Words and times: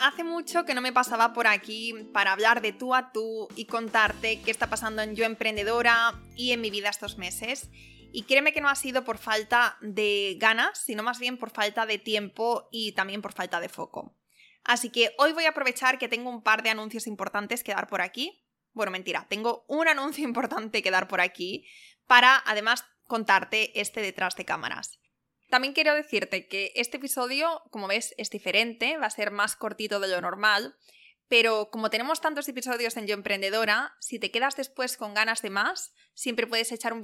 hace 0.00 0.24
mucho 0.24 0.64
que 0.64 0.74
no 0.74 0.80
me 0.80 0.92
pasaba 0.92 1.32
por 1.32 1.46
aquí 1.46 1.92
para 2.12 2.32
hablar 2.32 2.60
de 2.62 2.72
tú 2.72 2.94
a 2.94 3.12
tú 3.12 3.48
y 3.56 3.66
contarte 3.66 4.40
qué 4.42 4.50
está 4.50 4.68
pasando 4.68 5.02
en 5.02 5.14
Yo 5.14 5.24
Emprendedora 5.24 6.14
y 6.34 6.52
en 6.52 6.60
mi 6.60 6.70
vida 6.70 6.88
estos 6.88 7.18
meses. 7.18 7.70
Y 8.12 8.22
créeme 8.22 8.52
que 8.52 8.60
no 8.60 8.68
ha 8.68 8.74
sido 8.74 9.04
por 9.04 9.18
falta 9.18 9.76
de 9.80 10.36
ganas, 10.38 10.78
sino 10.78 11.02
más 11.02 11.18
bien 11.18 11.38
por 11.38 11.50
falta 11.50 11.86
de 11.86 11.98
tiempo 11.98 12.68
y 12.72 12.92
también 12.92 13.22
por 13.22 13.32
falta 13.32 13.60
de 13.60 13.68
foco. 13.68 14.16
Así 14.64 14.90
que 14.90 15.14
hoy 15.18 15.32
voy 15.32 15.44
a 15.44 15.50
aprovechar 15.50 15.98
que 15.98 16.08
tengo 16.08 16.30
un 16.30 16.42
par 16.42 16.62
de 16.62 16.70
anuncios 16.70 17.06
importantes 17.06 17.62
que 17.62 17.74
dar 17.74 17.88
por 17.88 18.00
aquí. 18.00 18.44
Bueno, 18.72 18.90
mentira, 18.92 19.26
tengo 19.28 19.64
un 19.68 19.86
anuncio 19.88 20.24
importante 20.28 20.82
que 20.82 20.90
dar 20.90 21.08
por 21.08 21.20
aquí 21.20 21.66
para 22.06 22.42
además 22.46 22.84
contarte 23.06 23.80
este 23.80 24.00
detrás 24.00 24.34
de 24.36 24.44
cámaras. 24.44 24.98
También 25.48 25.74
quiero 25.74 25.94
decirte 25.94 26.48
que 26.48 26.72
este 26.74 26.96
episodio, 26.96 27.62
como 27.70 27.88
ves, 27.88 28.14
es 28.18 28.30
diferente, 28.30 28.98
va 28.98 29.06
a 29.06 29.10
ser 29.10 29.30
más 29.30 29.56
cortito 29.56 30.00
de 30.00 30.08
lo 30.08 30.20
normal, 30.20 30.76
pero 31.28 31.70
como 31.70 31.90
tenemos 31.90 32.20
tantos 32.20 32.48
episodios 32.48 32.96
en 32.96 33.06
Yo 33.06 33.14
Emprendedora, 33.14 33.96
si 33.98 34.18
te 34.18 34.30
quedas 34.30 34.56
después 34.56 34.96
con 34.96 35.12
ganas 35.12 35.42
de 35.42 35.50
más, 35.50 35.92
siempre 36.14 36.46
puedes 36.46 36.70
echar 36.70 36.92
un, 36.92 37.02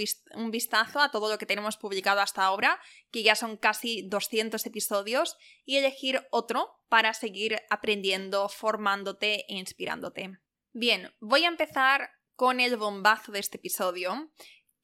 vistazo 0.51 1.01
a 1.01 1.11
todo 1.11 1.29
lo 1.29 1.39
que 1.39 1.47
tenemos 1.47 1.77
publicado 1.77 2.21
hasta 2.21 2.45
ahora, 2.45 2.81
que 3.11 3.25
ya 3.25 3.35
son 3.35 3.57
casi 3.57 4.03
200 4.09 4.65
episodios, 4.65 5.37
y 5.65 5.77
elegir 5.77 6.25
otro 6.31 6.71
para 6.89 7.15
seguir 7.15 7.61
aprendiendo, 7.69 8.49
formándote 8.49 9.45
e 9.49 9.55
inspirándote. 9.55 10.39
Bien, 10.73 11.13
voy 11.19 11.45
a 11.45 11.49
empezar 11.49 12.11
con 12.37 12.61
el 12.61 12.77
bombazo 12.77 13.33
de 13.33 13.41
este 13.41 13.57
episodio, 13.57 14.31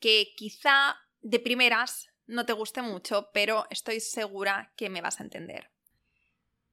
que 0.01 0.33
quizá 0.37 0.97
de 1.21 1.39
primeras 1.39 2.08
no 2.29 2.47
te 2.47 2.53
guste 2.53 2.83
mucho, 2.83 3.31
pero 3.33 3.67
estoy 3.71 4.01
segura 4.01 4.73
que 4.77 4.89
me 4.89 5.01
vas 5.01 5.19
a 5.19 5.25
entender. 5.25 5.71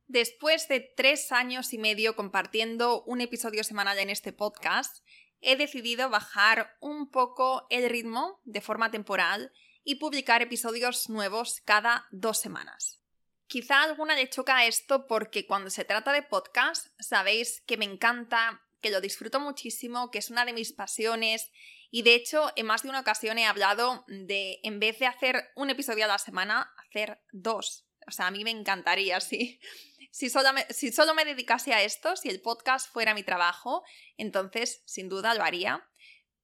Después 0.07 0.67
de 0.67 0.81
tres 0.81 1.31
años 1.31 1.73
y 1.73 1.79
medio 1.79 2.15
compartiendo 2.15 3.01
un 3.03 3.21
episodio 3.21 3.63
semanal 3.63 3.97
en 3.97 4.11
este 4.11 4.33
podcast, 4.33 5.03
he 5.41 5.55
decidido 5.55 6.09
bajar 6.09 6.75
un 6.79 7.09
poco 7.09 7.65
el 7.69 7.89
ritmo 7.89 8.41
de 8.43 8.61
forma 8.61 8.91
temporal 8.91 9.51
y 9.83 9.95
publicar 9.95 10.41
episodios 10.41 11.09
nuevos 11.09 11.61
cada 11.65 12.05
dos 12.11 12.39
semanas. 12.39 13.01
Quizá 13.47 13.83
alguna 13.83 14.15
le 14.15 14.29
choca 14.29 14.65
esto 14.65 15.07
porque 15.07 15.45
cuando 15.45 15.69
se 15.69 15.85
trata 15.85 16.11
de 16.11 16.23
podcast 16.23 16.87
sabéis 16.99 17.61
que 17.65 17.77
me 17.77 17.85
encanta, 17.85 18.61
que 18.81 18.89
lo 18.89 19.01
disfruto 19.01 19.39
muchísimo, 19.39 20.11
que 20.11 20.17
es 20.17 20.29
una 20.29 20.45
de 20.45 20.53
mis 20.53 20.73
pasiones 20.73 21.51
y 21.91 22.01
de 22.01 22.15
hecho, 22.15 22.51
en 22.55 22.65
más 22.65 22.83
de 22.83 22.89
una 22.89 22.99
ocasión 22.99 23.37
he 23.37 23.45
hablado 23.45 24.05
de, 24.07 24.59
en 24.63 24.79
vez 24.79 24.99
de 24.99 25.07
hacer 25.07 25.49
un 25.55 25.69
episodio 25.69 26.05
a 26.05 26.09
la 26.09 26.17
semana, 26.17 26.73
hacer 26.87 27.21
dos. 27.31 27.87
O 28.07 28.11
sea, 28.11 28.27
a 28.27 28.31
mí 28.31 28.43
me 28.43 28.51
encantaría, 28.51 29.19
sí. 29.19 29.59
Si 30.11 30.29
solo, 30.29 30.53
me, 30.53 30.65
si 30.69 30.93
solo 30.93 31.13
me 31.13 31.25
dedicase 31.25 31.73
a 31.73 31.83
esto, 31.83 32.15
si 32.15 32.29
el 32.29 32.39
podcast 32.39 32.89
fuera 32.89 33.13
mi 33.13 33.23
trabajo, 33.23 33.83
entonces 34.15 34.81
sin 34.85 35.09
duda 35.09 35.33
lo 35.33 35.43
haría. 35.43 35.85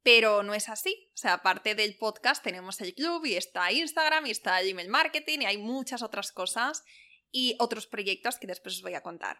Pero 0.04 0.44
no 0.44 0.54
es 0.54 0.68
así. 0.68 1.10
O 1.14 1.18
sea, 1.18 1.36
aparte 1.36 1.74
del 1.74 1.96
podcast 1.98 2.44
tenemos 2.44 2.82
el 2.82 2.94
club 2.94 3.26
y 3.26 3.36
está 3.36 3.72
Instagram 3.72 4.26
y 4.26 4.32
está 4.32 4.60
el 4.60 4.68
email 4.68 4.90
marketing 4.90 5.40
y 5.40 5.46
hay 5.46 5.58
muchas 5.58 6.02
otras 6.02 6.34
cosas 6.34 6.84
y 7.32 7.56
otros 7.60 7.88
proyectos 7.88 8.38
que 8.40 8.48
después 8.48 8.76
os 8.76 8.82
voy 8.82 8.96
a 8.96 9.04
contar. 9.04 9.40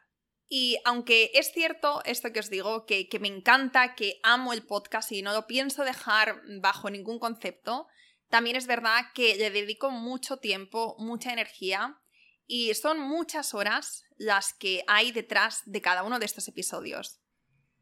Y 0.54 0.80
aunque 0.84 1.32
es 1.34 1.54
cierto 1.54 2.02
esto 2.04 2.34
que 2.34 2.42
os 2.42 2.50
digo, 2.50 2.86
que, 2.86 3.08
me 3.22 3.30
encanta, 3.30 3.96
que 3.96 4.20
amo 4.22 4.52
el 4.52 4.66
podcast 4.66 5.10
y 5.14 5.22
no 5.22 5.32
lo 5.32 5.48
pienso 5.48 5.86
dejar 5.86 6.42
bajo 6.60 6.90
ningún 6.90 7.20
concepto, 7.20 7.88
también 8.28 8.58
es 8.58 8.68
verdad 8.68 9.06
que 9.14 9.38
le 9.38 9.50
dedico 9.50 9.92
mucho 9.92 10.40
tiempo, 10.40 10.98
mucha 11.00 11.32
energía 11.32 12.02
y 12.48 12.74
son 12.74 13.00
muchas 13.00 13.54
horas 13.54 14.04
las 14.18 14.54
que 14.54 14.84
hay 14.88 15.14
detrás 15.14 15.62
de 15.64 15.80
cada 15.80 16.04
uno 16.04 16.20
de 16.20 16.26
estos 16.26 16.50
episodios. 16.50 17.22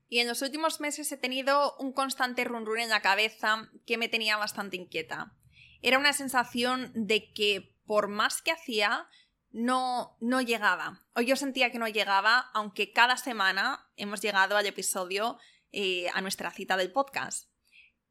Y 0.08 0.20
en 0.20 0.28
los 0.28 0.44
últimos 0.44 0.80
meses 0.80 1.12
he 1.12 1.18
tenido 1.18 1.76
un 1.80 1.92
constante 1.92 2.44
run 2.44 2.68
run 2.68 2.82
en 2.82 2.90
la 2.90 3.02
cabeza 3.02 3.68
que 3.88 3.98
me 3.98 4.10
tenía 4.10 4.38
bastante 4.38 4.78
inquieta. 4.78 5.36
Era 5.82 5.98
una 5.98 6.14
sensación 6.14 6.92
de 6.94 7.34
que 7.34 7.80
por 7.88 8.10
más 8.10 8.44
que 8.44 8.52
hacía, 8.52 9.08
no, 9.52 10.18
no 10.20 10.42
llegaba. 10.42 11.06
O 11.16 11.22
yo 11.22 11.36
sentía 11.36 11.72
que 11.72 11.80
no 11.80 11.88
llegaba, 11.88 12.50
aunque 12.54 12.94
cada 12.94 13.18
semana 13.18 13.90
hemos 13.96 14.22
llegado 14.22 14.58
al 14.58 14.66
episodio, 14.66 15.38
eh, 15.72 16.10
a 16.14 16.22
nuestra 16.22 16.52
cita 16.52 16.78
del 16.78 16.92
podcast. 16.92 17.50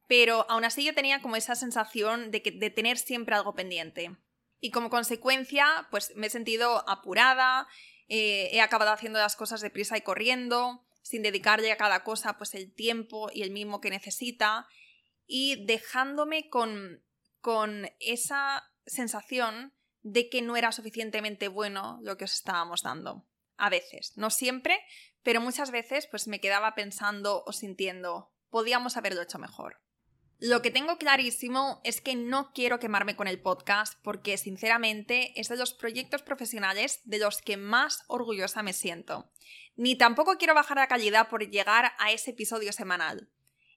Pero 0.07 0.47
aún 0.49 0.65
así 0.65 0.85
yo 0.85 0.95
tenía 0.95 1.21
como 1.21 1.37
esa 1.37 1.55
sensación 1.55 2.31
de, 2.31 2.43
que, 2.43 2.51
de 2.51 2.71
tener 2.71 2.99
siempre 2.99 3.35
algo 3.35 3.55
pendiente. 3.55 4.17
Y 4.61 4.71
como 4.71 4.91
consecuencia, 4.91 5.87
pues 5.91 6.13
me 6.17 6.27
he 6.27 6.31
sentido 6.31 6.89
apurada, 6.89 7.69
eh, 8.09 8.49
he 8.53 8.61
acabado 8.61 8.93
haciendo 8.93 9.19
las 9.19 9.37
cosas 9.37 9.61
deprisa 9.61 9.97
y 9.97 10.01
corriendo, 10.01 10.85
sin 11.03 11.23
dedicarle 11.23 11.71
a 11.71 11.77
cada 11.77 12.05
cosa 12.05 12.39
pues 12.39 12.55
el 12.55 12.75
tiempo 12.75 13.31
y 13.33 13.43
el 13.43 13.51
mismo 13.51 13.81
que 13.81 13.91
necesita, 13.91 14.67
y 15.27 15.65
dejándome 15.67 16.49
con, 16.49 17.05
con 17.41 17.91
esa 18.01 18.71
sensación 18.87 19.75
de 20.03 20.29
que 20.29 20.43
no 20.43 20.57
era 20.57 20.73
suficientemente 20.73 21.49
bueno 21.49 21.99
lo 22.03 22.17
que 22.17 22.25
os 22.25 22.35
estábamos 22.35 22.83
dando. 22.83 23.27
A 23.57 23.71
veces, 23.71 24.13
no 24.17 24.31
siempre, 24.31 24.81
pero 25.23 25.41
muchas 25.41 25.71
veces 25.71 26.07
pues 26.07 26.29
me 26.29 26.41
quedaba 26.41 26.75
pensando 26.75 27.43
o 27.45 27.53
sintiendo, 27.53 28.33
podíamos 28.51 28.97
haberlo 28.97 29.23
hecho 29.23 29.39
mejor. 29.39 29.81
Lo 30.41 30.63
que 30.63 30.71
tengo 30.71 30.99
clarísimo 30.99 31.81
es 31.83 32.01
que 32.01 32.15
no 32.15 32.53
quiero 32.53 32.79
quemarme 32.79 33.17
con 33.17 33.27
el 33.27 33.43
podcast 33.43 33.99
porque 34.05 34.39
sinceramente 34.39 35.39
es 35.41 35.49
de 35.49 35.57
los 35.57 35.75
proyectos 35.75 36.23
profesionales 36.23 37.01
de 37.03 37.19
los 37.19 37.43
que 37.43 37.57
más 37.57 38.05
orgullosa 38.07 38.63
me 38.63 38.73
siento. 38.73 39.33
Ni 39.75 39.97
tampoco 39.97 40.37
quiero 40.39 40.55
bajar 40.55 40.77
la 40.77 40.87
calidad 40.87 41.29
por 41.29 41.49
llegar 41.51 41.93
a 41.99 42.13
ese 42.13 42.31
episodio 42.31 42.73
semanal. 42.73 43.29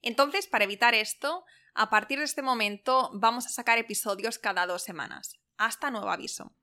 Entonces, 0.04 0.46
para 0.46 0.66
evitar 0.66 0.94
esto, 0.94 1.46
a 1.74 1.90
partir 1.90 2.20
de 2.20 2.26
este 2.26 2.44
momento 2.44 3.10
vamos 3.14 3.48
a 3.48 3.50
sacar 3.50 3.80
episodios 3.80 4.38
cada 4.38 4.68
dos 4.68 4.84
semanas 4.84 5.41
hasta 5.66 5.92
nuevo 5.92 6.10
aviso. 6.10 6.54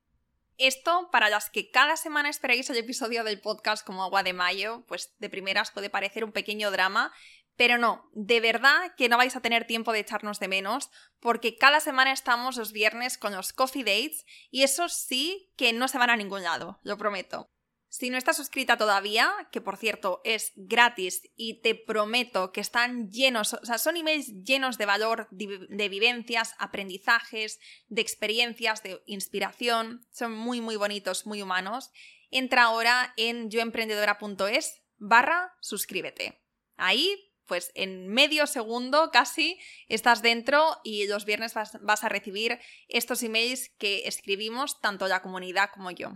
Esto, 0.57 1.09
para 1.13 1.31
las 1.31 1.51
que 1.51 1.71
cada 1.71 1.97
semana 1.97 2.29
esperáis 2.29 2.69
el 2.69 2.77
episodio 2.79 3.23
del 3.23 3.41
podcast 3.41 3.87
como 3.87 4.03
agua 4.03 4.25
de 4.25 4.33
mayo, 4.33 4.85
pues 4.89 5.15
de 5.19 5.31
primeras 5.31 5.71
puede 5.71 5.89
parecer 5.89 6.25
un 6.25 6.33
pequeño 6.33 6.73
drama, 6.73 7.13
pero 7.57 7.79
no, 7.79 8.11
de 8.13 8.41
verdad 8.41 8.95
que 8.97 9.09
no 9.09 9.17
vais 9.17 9.37
a 9.37 9.41
tener 9.41 9.67
tiempo 9.67 9.93
de 9.93 10.01
echarnos 10.01 10.41
de 10.41 10.49
menos, 10.49 10.91
porque 11.21 11.57
cada 11.57 11.79
semana 11.79 12.13
estamos 12.13 12.57
los 12.57 12.73
viernes 12.73 13.19
con 13.19 13.35
los 13.35 13.53
coffee 13.53 13.85
dates 13.85 14.27
y 14.51 14.65
eso 14.65 14.89
sí 14.89 15.53
que 15.57 15.73
no 15.73 15.87
se 15.87 15.99
van 15.99 16.11
a 16.11 16.17
ningún 16.17 16.43
lado, 16.43 16.81
lo 16.83 16.99
prometo. 16.99 17.51
Si 17.91 18.11
no 18.11 18.19
estás 18.19 18.37
suscrita 18.37 18.77
todavía, 18.77 19.33
que 19.51 19.63
por 19.63 19.79
cierto 19.79 20.21
es 20.25 20.53
gratis 20.57 21.23
y 21.37 21.63
te 21.63 21.75
prometo 21.75 22.53
que 22.53 22.61
están 22.61 23.11
llenos, 23.11 23.55
o 23.55 23.65
sea, 23.65 23.79
son 23.79 23.97
emails 23.97 24.45
llenos 24.45 24.77
de 24.77 24.85
valor, 24.85 25.29
de 25.31 25.89
vivencias, 25.89 26.55
aprendizajes, 26.59 27.59
de 27.89 28.03
experiencias, 28.03 28.83
de 28.83 29.03
inspiración, 29.07 30.07
son 30.11 30.33
muy 30.33 30.61
muy 30.61 30.77
bonitos, 30.77 31.27
muy 31.27 31.41
humanos, 31.41 31.91
entra 32.31 32.65
ahora 32.65 33.15
en 33.17 33.51
yoemprendedora.es 33.51 34.83
barra 34.99 35.55
suscríbete. 35.61 36.43
Ahí 36.77 37.25
pues 37.47 37.73
en 37.75 38.09
medio 38.09 38.47
segundo 38.47 39.11
casi 39.11 39.59
estás 39.89 40.21
dentro 40.21 40.77
y 40.85 41.07
los 41.07 41.25
viernes 41.25 41.55
vas, 41.55 41.79
vas, 41.81 42.05
a 42.05 42.11
recibir 42.11 42.61
estos 42.89 43.23
emails 43.23 43.71
que 43.79 44.07
escribimos 44.07 44.81
tanto 44.83 45.09
la 45.09 45.23
comunidad 45.23 45.71
como 45.73 45.91
yo. 45.91 46.13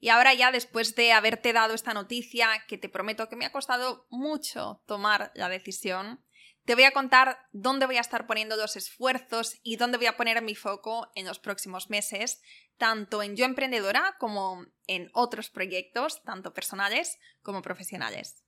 Y 0.00 0.10
ahora 0.10 0.34
ya 0.34 0.52
después 0.52 0.94
de 0.94 1.12
haberte 1.12 1.52
dado 1.52 1.74
esta 1.74 1.94
noticia, 1.94 2.48
que 2.68 2.78
te 2.78 2.88
prometo 2.88 3.28
que 3.28 3.36
me 3.36 3.46
ha 3.46 3.52
costado 3.52 4.06
mucho 4.10 4.82
tomar 4.86 5.32
la 5.34 5.48
decisión, 5.48 6.24
te 6.64 6.74
voy 6.74 6.84
a 6.84 6.92
contar 6.92 7.38
dónde 7.50 7.86
voy 7.86 7.96
a 7.96 8.02
estar 8.02 8.26
poniendo 8.26 8.54
los 8.54 8.76
esfuerzos 8.76 9.58
y 9.62 9.76
dónde 9.76 9.96
voy 9.96 10.06
a 10.06 10.16
poner 10.16 10.42
mi 10.42 10.54
foco 10.54 11.10
en 11.14 11.26
los 11.26 11.38
próximos 11.38 11.88
meses, 11.88 12.42
tanto 12.76 13.22
en 13.22 13.36
Yo 13.36 13.46
Emprendedora 13.46 14.16
como 14.18 14.66
en 14.86 15.08
otros 15.14 15.48
proyectos, 15.48 16.22
tanto 16.24 16.52
personales 16.52 17.18
como 17.42 17.62
profesionales. 17.62 18.44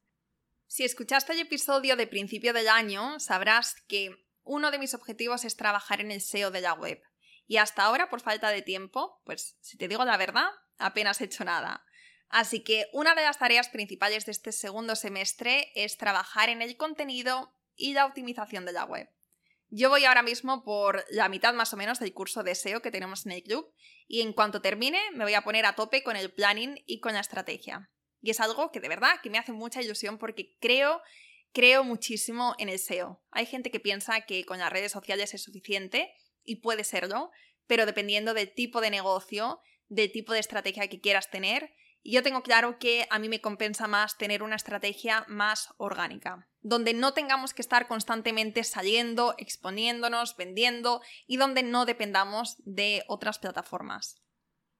Si 0.67 0.85
escuchaste 0.85 1.33
el 1.33 1.41
episodio 1.41 1.97
de 1.97 2.07
principio 2.07 2.53
del 2.53 2.69
año, 2.69 3.19
sabrás 3.19 3.75
que 3.89 4.15
uno 4.45 4.71
de 4.71 4.79
mis 4.79 4.95
objetivos 4.95 5.45
es 5.45 5.57
trabajar 5.57 6.01
en 6.01 6.11
el 6.11 6.21
SEO 6.21 6.51
de 6.51 6.61
la 6.61 6.75
web. 6.75 7.03
Y 7.47 7.57
hasta 7.57 7.85
ahora, 7.85 8.11
por 8.11 8.21
falta 8.21 8.51
de 8.51 8.63
tiempo, 8.63 9.21
pues 9.25 9.57
si 9.61 9.79
te 9.79 9.89
digo 9.89 10.05
la 10.05 10.17
verdad, 10.17 10.51
apenas 10.81 11.21
he 11.21 11.25
hecho 11.25 11.45
nada. 11.45 11.85
Así 12.29 12.61
que 12.61 12.87
una 12.93 13.15
de 13.15 13.23
las 13.23 13.39
tareas 13.39 13.69
principales 13.69 14.25
de 14.25 14.33
este 14.33 14.53
segundo 14.53 14.95
semestre 14.95 15.73
es 15.75 15.97
trabajar 15.97 16.49
en 16.49 16.63
el 16.63 16.77
contenido 16.77 17.53
y 17.75 17.93
la 17.93 18.07
optimización 18.07 18.65
de 18.65 18.73
la 18.73 18.85
web. 18.85 19.09
Yo 19.69 19.89
voy 19.89 20.05
ahora 20.05 20.23
mismo 20.23 20.65
por 20.65 21.05
la 21.11 21.29
mitad 21.29 21.55
más 21.55 21.73
o 21.73 21.77
menos 21.77 22.01
del 22.01 22.13
curso 22.13 22.43
de 22.43 22.55
SEO 22.55 22.83
que 22.83 22.91
tenemos 22.91 23.25
en 23.27 23.33
el 23.33 23.43
club 23.43 23.73
y 24.09 24.21
en 24.21 24.33
cuanto 24.33 24.61
termine 24.61 25.01
me 25.13 25.25
voy 25.25 25.35
a 25.35 25.43
poner 25.43 25.65
a 25.65 25.75
tope 25.75 26.03
con 26.03 26.17
el 26.17 26.33
planning 26.33 26.83
y 26.87 26.99
con 26.99 27.15
la 27.15 27.21
estrategia. 27.21 27.89
Y 28.21 28.31
es 28.31 28.41
algo 28.41 28.73
que 28.73 28.81
de 28.81 28.89
verdad 28.89 29.21
que 29.23 29.31
me 29.31 29.39
hace 29.39 29.53
mucha 29.53 29.81
ilusión 29.81 30.19
porque 30.19 30.57
creo, 30.61 31.01
creo 31.53 31.85
muchísimo 31.85 32.55
en 32.59 32.69
el 32.69 32.79
SEO. 32.79 33.23
Hay 33.31 33.47
gente 33.47 33.71
que 33.71 33.81
piensa 33.81 34.21
que 34.23 34.45
con 34.45 34.59
las 34.59 34.73
redes 34.73 34.93
sociales 34.93 35.35
es 35.35 35.43
suficiente 35.43 36.13
y 36.45 36.57
puede 36.57 36.85
serlo, 36.85 37.31
pero 37.67 37.87
dependiendo 37.87 38.35
del 38.35 38.53
tipo 38.53 38.81
de 38.81 38.91
negocio 38.91 39.61
del 39.91 40.11
tipo 40.11 40.33
de 40.33 40.39
estrategia 40.39 40.89
que 40.89 41.01
quieras 41.01 41.31
tener 41.31 41.75
Y 42.03 42.13
yo 42.13 42.23
tengo 42.23 42.43
claro 42.43 42.79
que 42.79 43.07
a 43.11 43.19
mí 43.19 43.29
me 43.29 43.43
compensa 43.43 43.87
más 43.87 44.17
tener 44.17 44.43
una 44.43 44.57
estrategia 44.57 45.27
más 45.29 45.75
orgánica, 45.77 46.49
donde 46.63 46.95
no 46.95 47.13
tengamos 47.13 47.53
que 47.53 47.61
estar 47.61 47.89
constantemente 47.89 48.65
saliendo, 48.65 49.35
exponiéndonos, 49.37 50.35
vendiendo 50.35 51.03
y 51.27 51.37
donde 51.37 51.63
no 51.63 51.85
dependamos 51.85 52.57
de 52.65 53.05
otras 53.07 53.39
plataformas. 53.39 54.23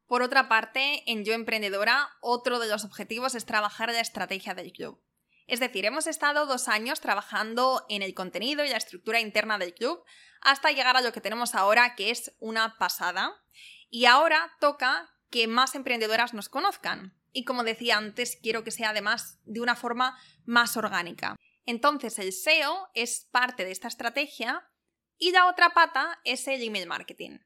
Por 0.07 0.23
otra 0.23 0.49
parte, 0.49 1.03
en 1.11 1.25
Yo 1.25 1.35
Emprendedora, 1.35 2.09
otro 2.23 2.59
de 2.59 2.69
los 2.69 2.85
objetivos 2.85 3.35
es 3.35 3.45
trabajar 3.45 3.93
la 3.93 4.01
estrategia 4.01 4.55
del 4.55 4.73
club. 4.73 5.05
Es 5.47 5.61
decir, 5.61 5.85
hemos 5.85 6.07
estado 6.07 6.47
dos 6.47 6.69
años 6.69 7.01
trabajando 7.01 7.85
en 7.89 8.03
el 8.03 8.15
contenido 8.15 8.65
y 8.65 8.69
la 8.69 8.77
estructura 8.77 9.21
interna 9.21 9.59
del 9.59 9.75
club 9.75 10.03
hasta 10.41 10.71
llegar 10.71 10.97
a 10.97 11.01
lo 11.01 11.13
que 11.13 11.21
tenemos 11.21 11.55
ahora, 11.55 11.97
que 11.97 12.11
es 12.11 12.35
una 12.39 12.79
pasada. 12.79 13.33
Y 13.91 14.07
ahora 14.07 14.57
toca 14.61 15.11
que 15.31 15.47
más 15.47 15.75
emprendedoras 15.75 16.33
nos 16.33 16.49
conozcan. 16.49 17.15
Y 17.33 17.45
como 17.45 17.65
decía 17.65 17.97
antes, 17.97 18.39
quiero 18.43 18.65
que 18.65 18.71
sea 18.71 18.91
además 18.91 19.39
de 19.45 19.61
una 19.61 19.77
forma 19.77 20.19
más 20.45 20.77
orgánica. 20.77 21.37
Entonces 21.67 22.19
el 22.19 22.33
SEO 22.33 22.89
es 22.95 23.29
parte 23.31 23.65
de 23.65 23.73
esta 23.73 23.89
estrategia 23.89 24.67
y 25.19 25.33
la 25.33 25.47
otra 25.47 25.71
pata 25.71 26.21
es 26.25 26.49
el 26.49 26.63
email 26.63 26.87
marketing. 26.87 27.39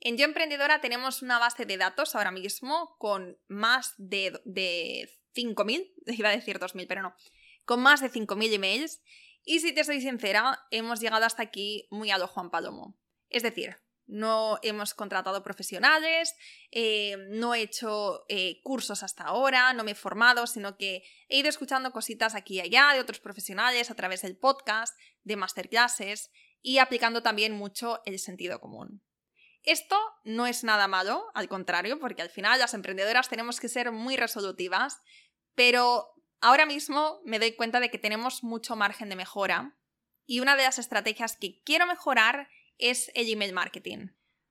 En 0.00 0.16
Yo 0.16 0.24
Emprendedora 0.24 0.80
tenemos 0.80 1.22
una 1.22 1.38
base 1.38 1.64
de 1.64 1.76
datos 1.76 2.16
ahora 2.16 2.32
mismo 2.32 2.96
con 2.98 3.38
más 3.46 3.94
de, 3.98 4.40
de 4.44 5.08
5.000, 5.36 5.92
iba 6.06 6.28
a 6.28 6.36
decir 6.36 6.58
2.000, 6.58 6.86
pero 6.88 7.02
no, 7.02 7.14
con 7.64 7.80
más 7.80 8.00
de 8.00 8.10
5.000 8.10 8.54
emails. 8.54 9.02
Y 9.44 9.60
si 9.60 9.72
te 9.72 9.84
soy 9.84 10.00
sincera, 10.00 10.58
hemos 10.70 11.00
llegado 11.00 11.24
hasta 11.24 11.42
aquí 11.42 11.86
muy 11.90 12.10
a 12.10 12.18
lo 12.18 12.26
Juan 12.26 12.50
Palomo. 12.50 12.96
Es 13.28 13.42
decir, 13.42 13.76
no 14.06 14.58
hemos 14.62 14.94
contratado 14.94 15.42
profesionales, 15.42 16.34
eh, 16.70 17.16
no 17.30 17.54
he 17.54 17.62
hecho 17.62 18.24
eh, 18.28 18.60
cursos 18.62 19.02
hasta 19.02 19.24
ahora, 19.24 19.72
no 19.72 19.84
me 19.84 19.92
he 19.92 19.94
formado, 19.94 20.46
sino 20.46 20.76
que 20.76 21.02
he 21.28 21.38
ido 21.38 21.48
escuchando 21.48 21.92
cositas 21.92 22.34
aquí 22.34 22.56
y 22.56 22.60
allá 22.60 22.92
de 22.92 23.00
otros 23.00 23.20
profesionales 23.20 23.90
a 23.90 23.94
través 23.94 24.22
del 24.22 24.36
podcast, 24.36 24.98
de 25.22 25.36
masterclasses 25.36 26.30
y 26.60 26.78
aplicando 26.78 27.22
también 27.22 27.52
mucho 27.52 28.00
el 28.04 28.18
sentido 28.18 28.60
común. 28.60 29.02
Esto 29.64 29.96
no 30.24 30.46
es 30.46 30.64
nada 30.64 30.88
malo, 30.88 31.30
al 31.34 31.48
contrario, 31.48 32.00
porque 32.00 32.22
al 32.22 32.30
final 32.30 32.58
las 32.58 32.74
emprendedoras 32.74 33.28
tenemos 33.28 33.60
que 33.60 33.68
ser 33.68 33.92
muy 33.92 34.16
resolutivas, 34.16 35.00
pero 35.54 36.14
ahora 36.40 36.66
mismo 36.66 37.20
me 37.24 37.38
doy 37.38 37.54
cuenta 37.54 37.78
de 37.78 37.90
que 37.90 37.98
tenemos 37.98 38.42
mucho 38.42 38.74
margen 38.74 39.08
de 39.08 39.16
mejora 39.16 39.78
y 40.26 40.40
una 40.40 40.56
de 40.56 40.64
las 40.64 40.78
estrategias 40.78 41.36
que 41.36 41.62
quiero 41.64 41.86
mejorar 41.86 42.48
es 42.90 43.10
el 43.14 43.30
email 43.30 43.52
marketing. 43.52 44.08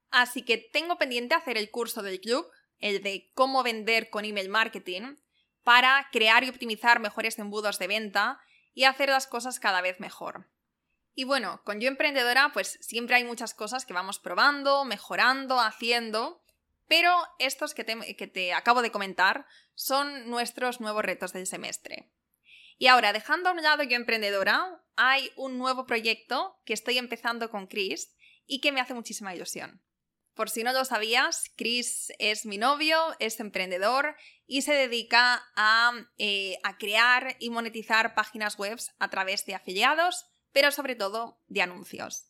Así 0.10 0.44
que 0.44 0.58
tengo 0.58 0.98
pendiente 0.98 1.36
hacer 1.36 1.58
el 1.58 1.72
curso 1.72 2.02
del 2.04 2.20
club, 2.20 2.50
el 2.80 3.02
de 3.02 3.32
cómo 3.34 3.64
vender 3.64 4.10
con 4.10 4.26
email 4.26 4.50
marketing, 4.50 5.16
para 5.64 6.08
crear 6.12 6.44
y 6.44 6.50
optimizar 6.50 7.00
mejores 7.00 7.38
embudos 7.40 7.80
de 7.80 7.88
venta 7.88 8.40
y 8.74 8.86
hacer 8.86 9.10
las 9.10 9.28
cosas 9.28 9.60
cada 9.60 9.82
vez 9.82 10.00
mejor. 10.00 10.50
Y 11.14 11.26
bueno, 11.26 11.62
con 11.66 11.80
Yo 11.80 11.88
Emprendedora 11.88 12.52
pues 12.54 12.78
siempre 12.82 13.16
hay 13.16 13.24
muchas 13.24 13.54
cosas 13.54 13.86
que 13.86 13.94
vamos 13.94 14.20
probando, 14.20 14.86
mejorando, 14.86 15.60
haciendo, 15.60 16.42
pero 16.88 17.16
estos 17.40 17.74
que 17.74 17.84
te, 17.84 18.16
que 18.16 18.28
te 18.28 18.54
acabo 18.54 18.82
de 18.82 18.92
comentar 18.92 19.46
son 19.76 20.30
nuestros 20.30 20.82
nuevos 20.82 21.04
retos 21.04 21.34
del 21.34 21.48
semestre. 21.48 22.10
Y 22.78 22.88
ahora, 22.88 23.14
dejando 23.14 23.50
a 23.50 23.52
un 23.52 23.62
lado 23.62 23.84
Yo 23.84 23.96
Emprendedora, 23.96 24.82
hay 24.96 25.32
un 25.36 25.58
nuevo 25.58 25.86
proyecto 25.86 26.60
que 26.66 26.74
estoy 26.74 26.98
empezando 26.98 27.50
con 27.50 27.68
Chris 27.68 28.16
y 28.52 28.60
que 28.60 28.74
me 28.74 28.82
hace 28.82 28.94
muchísima 28.94 29.34
ilusión. 29.34 29.82
Por 30.34 30.50
si 30.50 30.62
no 30.64 30.74
lo 30.74 30.84
sabías, 30.84 31.46
Chris 31.56 32.12
es 32.20 32.46
mi 32.46 32.58
novio, 32.58 32.98
es 33.20 33.40
emprendedor 33.40 34.18
y 34.46 34.64
se 34.64 34.74
dedica 34.74 35.42
a, 35.56 35.94
eh, 36.18 36.58
crear 36.78 37.38
y 37.40 37.50
monetizar 37.50 38.14
páginas 38.14 38.58
web 38.58 38.78
a 39.00 39.10
través 39.10 39.46
de 39.46 39.56
afiliados, 39.56 40.26
pero 40.52 40.72
sobre 40.72 40.96
todo 40.96 41.40
de 41.48 41.62
anuncios. 41.62 42.28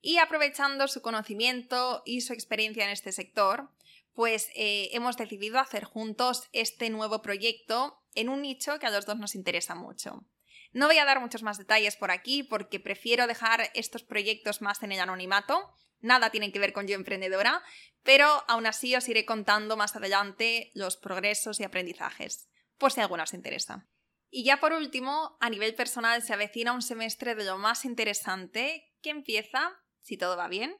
Y 0.00 0.16
aprovechando 0.16 0.88
su 0.88 1.02
conocimiento 1.02 2.02
y 2.06 2.22
su 2.22 2.32
experiencia 2.32 2.84
en 2.84 2.90
este 2.90 3.12
sector, 3.12 3.68
pues 4.14 4.48
eh, 4.54 4.88
hemos 4.92 5.18
decidido 5.18 5.58
hacer 5.58 5.84
juntos 5.84 6.48
este 6.52 6.88
nuevo 6.88 7.20
proyecto 7.20 8.02
en 8.14 8.30
un 8.30 8.40
nicho 8.40 8.78
que 8.78 8.86
a 8.86 8.90
los 8.90 9.04
dos 9.04 9.18
nos 9.18 9.34
interesa 9.34 9.74
mucho. 9.74 10.24
No 10.72 10.86
voy 10.86 10.98
a 10.98 11.04
dar 11.04 11.20
muchos 11.20 11.42
más 11.42 11.58
detalles 11.58 11.96
por 11.96 12.10
aquí 12.10 12.42
porque 12.42 12.80
prefiero 12.80 13.26
dejar 13.26 13.70
estos 13.74 14.02
proyectos 14.02 14.62
más 14.62 14.82
en 14.82 14.92
el 14.92 15.00
anonimato. 15.00 15.74
Nada 16.00 16.30
tiene 16.30 16.50
que 16.50 16.58
ver 16.58 16.72
con 16.72 16.88
yo 16.88 16.94
emprendedora, 16.94 17.62
pero 18.02 18.44
aún 18.48 18.66
así 18.66 18.96
os 18.96 19.08
iré 19.08 19.24
contando 19.24 19.76
más 19.76 19.94
adelante 19.94 20.70
los 20.74 20.96
progresos 20.96 21.60
y 21.60 21.64
aprendizajes, 21.64 22.48
por 22.78 22.90
si 22.90 23.00
alguna 23.00 23.24
os 23.24 23.34
interesa. 23.34 23.86
Y 24.30 24.44
ya 24.44 24.60
por 24.60 24.72
último, 24.72 25.36
a 25.40 25.50
nivel 25.50 25.74
personal 25.74 26.22
se 26.22 26.32
avecina 26.32 26.72
un 26.72 26.80
semestre 26.80 27.34
de 27.34 27.44
lo 27.44 27.58
más 27.58 27.84
interesante 27.84 28.90
que 29.02 29.10
empieza, 29.10 29.78
si 30.00 30.16
todo 30.16 30.38
va 30.38 30.48
bien, 30.48 30.74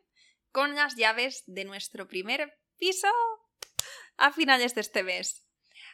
con 0.50 0.75
las 0.75 0.97
llaves 0.97 1.44
de 1.47 1.65
nuestro 1.65 2.09
primer 2.09 2.59
piso 2.79 3.09
a 4.17 4.33
finales 4.33 4.75
de 4.75 4.81
este 4.81 5.03
mes. 5.03 5.44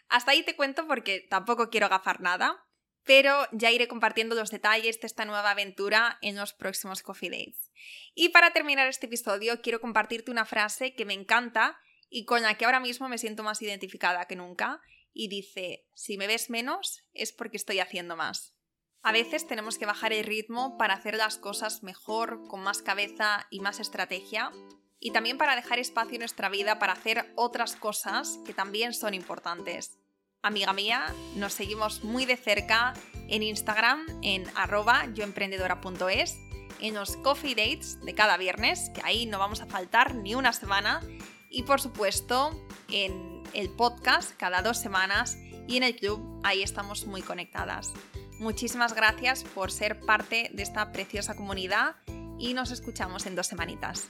Hasta 0.08 0.30
ahí 0.30 0.44
te 0.44 0.56
cuento 0.56 0.86
porque 0.86 1.26
tampoco 1.28 1.68
quiero 1.68 1.88
gafar 1.88 2.20
nada, 2.20 2.64
pero 3.08 3.48
ya 3.52 3.70
iré 3.70 3.88
compartiendo 3.88 4.34
los 4.34 4.50
detalles 4.50 5.00
de 5.00 5.06
esta 5.06 5.24
nueva 5.24 5.52
aventura 5.52 6.18
en 6.20 6.36
los 6.36 6.52
próximos 6.52 7.02
Coffee 7.02 7.30
Days. 7.30 7.72
Y 8.14 8.28
para 8.28 8.52
terminar 8.52 8.86
este 8.86 9.06
episodio, 9.06 9.62
quiero 9.62 9.80
compartirte 9.80 10.30
una 10.30 10.44
frase 10.44 10.94
que 10.94 11.06
me 11.06 11.14
encanta 11.14 11.80
y 12.10 12.26
con 12.26 12.42
la 12.42 12.58
que 12.58 12.66
ahora 12.66 12.80
mismo 12.80 13.08
me 13.08 13.16
siento 13.16 13.42
más 13.42 13.62
identificada 13.62 14.26
que 14.26 14.36
nunca, 14.36 14.82
y 15.14 15.28
dice, 15.28 15.86
si 15.94 16.18
me 16.18 16.26
ves 16.26 16.50
menos 16.50 17.02
es 17.14 17.32
porque 17.32 17.56
estoy 17.56 17.80
haciendo 17.80 18.14
más. 18.14 18.54
A 19.00 19.12
veces 19.12 19.46
tenemos 19.46 19.78
que 19.78 19.86
bajar 19.86 20.12
el 20.12 20.24
ritmo 20.24 20.76
para 20.76 20.92
hacer 20.92 21.16
las 21.16 21.38
cosas 21.38 21.82
mejor, 21.82 22.46
con 22.46 22.60
más 22.60 22.82
cabeza 22.82 23.46
y 23.48 23.60
más 23.60 23.80
estrategia, 23.80 24.52
y 25.00 25.12
también 25.12 25.38
para 25.38 25.56
dejar 25.56 25.78
espacio 25.78 26.16
en 26.16 26.20
nuestra 26.20 26.50
vida 26.50 26.78
para 26.78 26.92
hacer 26.92 27.32
otras 27.36 27.74
cosas 27.74 28.38
que 28.44 28.52
también 28.52 28.92
son 28.92 29.14
importantes 29.14 29.98
amiga 30.48 30.72
mía, 30.72 31.14
nos 31.36 31.52
seguimos 31.52 32.02
muy 32.02 32.24
de 32.24 32.36
cerca 32.36 32.94
en 33.28 33.42
Instagram 33.42 34.06
en 34.22 34.44
arroba 34.56 35.06
yoemprendedora.es, 35.14 36.38
en 36.80 36.94
los 36.94 37.16
coffee 37.18 37.54
dates 37.54 38.00
de 38.00 38.14
cada 38.14 38.36
viernes, 38.36 38.90
que 38.94 39.02
ahí 39.04 39.26
no 39.26 39.38
vamos 39.38 39.60
a 39.60 39.66
faltar 39.66 40.14
ni 40.14 40.34
una 40.34 40.52
semana, 40.52 41.00
y 41.50 41.62
por 41.62 41.80
supuesto 41.80 42.58
en 42.90 43.42
el 43.52 43.70
podcast 43.70 44.32
cada 44.36 44.62
dos 44.62 44.78
semanas 44.78 45.38
y 45.66 45.76
en 45.76 45.82
el 45.82 45.96
club, 45.96 46.40
ahí 46.44 46.62
estamos 46.62 47.06
muy 47.06 47.22
conectadas. 47.22 47.92
Muchísimas 48.38 48.94
gracias 48.94 49.44
por 49.44 49.70
ser 49.70 50.00
parte 50.00 50.50
de 50.52 50.62
esta 50.62 50.92
preciosa 50.92 51.36
comunidad 51.36 51.96
y 52.38 52.54
nos 52.54 52.70
escuchamos 52.70 53.26
en 53.26 53.34
dos 53.34 53.48
semanitas. 53.48 54.08